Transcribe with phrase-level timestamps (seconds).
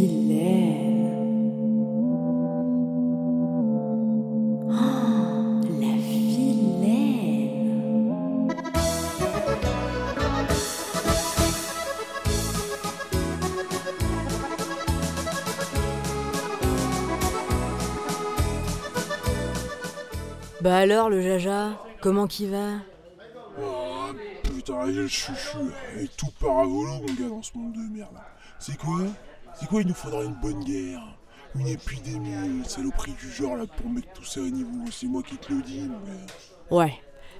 [0.00, 1.12] vilaine.
[4.68, 4.72] Oh,
[5.80, 7.30] la vilaine.
[20.62, 22.78] Bah alors le jaja, comment qu'il va?
[23.58, 24.12] Oh
[24.42, 25.70] putain, il est le chouchou.
[25.98, 28.16] Et tout part à volo, mon gars, dans ce monde de merde.
[28.58, 28.98] C'est quoi?
[29.58, 31.02] C'est quoi Il nous faudra une bonne guerre?
[31.58, 34.84] Une épidémie, une saloperie du genre là pour mettre tout ça à niveau.
[34.92, 36.76] C'est moi qui te le dis, gars.
[36.76, 36.94] Ouais,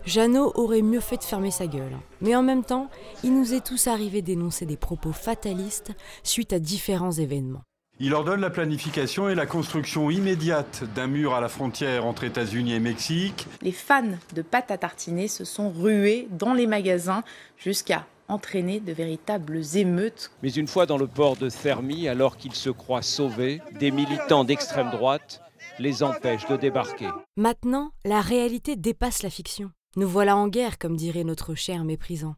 [0.04, 1.96] Jeannot aurait mieux fait de fermer sa gueule.
[2.20, 2.90] Mais en même temps,
[3.22, 5.92] il nous est tous arrivé d'énoncer des propos fatalistes
[6.24, 7.62] suite à différents événements.
[8.02, 12.72] Il ordonne la planification et la construction immédiate d'un mur à la frontière entre États-Unis
[12.72, 13.46] et Mexique.
[13.60, 17.22] Les fans de pâte à tartiner se sont rués dans les magasins
[17.58, 20.30] jusqu'à entraîner de véritables émeutes.
[20.42, 24.44] Mais une fois dans le port de Thermi, alors qu'ils se croient sauvés, des militants
[24.44, 25.42] d'extrême droite
[25.78, 27.08] les empêchent de débarquer.
[27.36, 29.70] Maintenant, la réalité dépasse la fiction.
[29.96, 32.36] Nous voilà en guerre, comme dirait notre cher méprisant.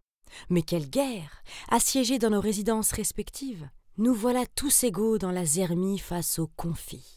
[0.48, 3.68] Mais quelle guerre Assiégés dans nos résidences respectives,
[3.98, 7.16] nous voilà tous égaux dans la zermie face aux confis.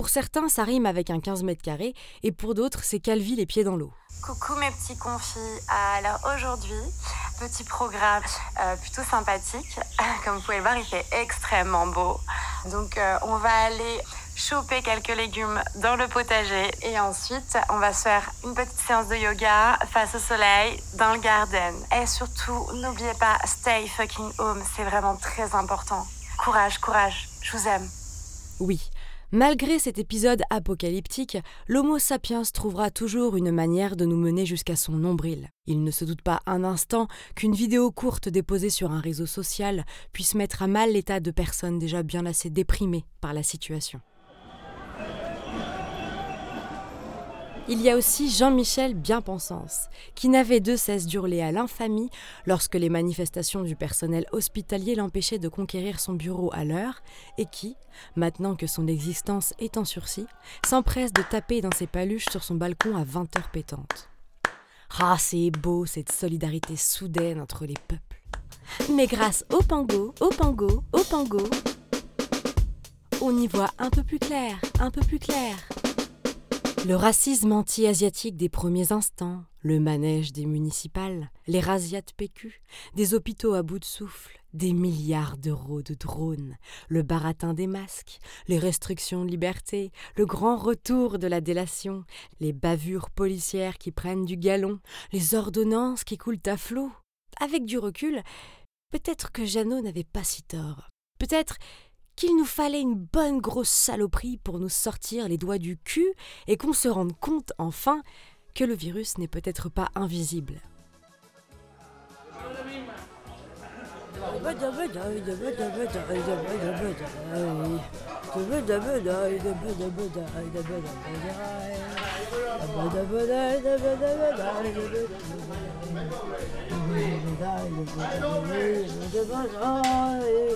[0.00, 3.44] Pour certains, ça rime avec un 15 mètres carrés, et pour d'autres, c'est Calvi les
[3.44, 3.92] pieds dans l'eau.
[4.22, 5.38] Coucou mes petits confis.
[5.68, 6.80] Alors aujourd'hui,
[7.38, 8.22] petit programme
[8.62, 9.78] euh, plutôt sympathique.
[10.24, 12.18] Comme vous pouvez le voir, il fait extrêmement beau.
[12.72, 14.00] Donc euh, on va aller
[14.36, 19.08] choper quelques légumes dans le potager et ensuite on va se faire une petite séance
[19.08, 21.74] de yoga face au soleil dans le garden.
[22.00, 26.06] Et surtout, n'oubliez pas, stay fucking home, c'est vraiment très important.
[26.42, 27.86] Courage, courage, je vous aime.
[28.60, 28.90] Oui,
[29.32, 34.92] malgré cet épisode apocalyptique, l'Homo sapiens trouvera toujours une manière de nous mener jusqu'à son
[34.92, 35.48] nombril.
[35.66, 39.84] Il ne se doute pas un instant qu'une vidéo courte déposée sur un réseau social
[40.12, 44.00] puisse mettre à mal l'état de personnes déjà bien assez déprimées par la situation.
[47.72, 52.10] Il y a aussi Jean-Michel Bienpensance, qui n'avait de cesse d'hurler à l'infamie
[52.44, 57.00] lorsque les manifestations du personnel hospitalier l'empêchaient de conquérir son bureau à l'heure,
[57.38, 57.76] et qui,
[58.16, 60.26] maintenant que son existence est en sursis,
[60.66, 64.10] s'empresse de taper dans ses paluches sur son balcon à 20 heures pétantes.
[64.98, 68.20] Ah, c'est beau cette solidarité soudaine entre les peuples.
[68.92, 71.48] Mais grâce au pango, au pango, au pango,
[73.22, 75.54] on y voit un peu plus clair, un peu plus clair.
[76.86, 82.62] Le racisme anti-asiatique des premiers instants, le manège des municipales, les razzias de PQ,
[82.94, 86.56] des hôpitaux à bout de souffle, des milliards d'euros de drones,
[86.88, 92.04] le baratin des masques, les restrictions de liberté, le grand retour de la délation,
[92.40, 94.80] les bavures policières qui prennent du galon,
[95.12, 96.90] les ordonnances qui coulent à flot.
[97.40, 98.22] Avec du recul,
[98.90, 100.88] peut-être que Jeannot n'avait pas si tort.
[101.18, 101.58] Peut-être
[102.20, 106.12] qu'il nous fallait une bonne grosse saloperie pour nous sortir les doigts du cul
[106.48, 108.02] et qu'on se rende compte enfin
[108.54, 110.60] que le virus n'est peut-être pas invisible.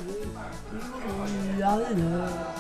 [1.75, 2.54] あいいね